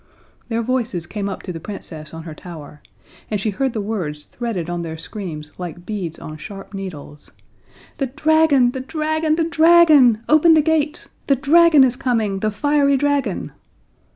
Their 0.49 0.63
voices 0.63 1.05
came 1.05 1.29
up 1.29 1.43
to 1.43 1.53
the 1.53 1.59
Princess 1.59 2.11
on 2.11 2.23
her 2.23 2.33
tower, 2.33 2.81
and 3.29 3.39
she 3.39 3.51
heard 3.51 3.73
the 3.73 3.81
words 3.81 4.25
threaded 4.25 4.67
on 4.67 4.81
their 4.81 4.97
screams 4.97 5.51
like 5.59 5.85
beads 5.85 6.17
on 6.17 6.37
sharp 6.37 6.73
needles: 6.73 7.33
"The 7.99 8.07
dragon, 8.07 8.71
the 8.71 8.79
dragon, 8.79 9.35
the 9.35 9.43
dragon! 9.43 10.23
Open 10.27 10.55
the 10.55 10.63
gates! 10.63 11.09
The 11.27 11.35
dragon 11.35 11.83
is 11.83 11.95
coming! 11.95 12.39
The 12.39 12.49
fiery 12.49 12.97
dragon!" 12.97 13.51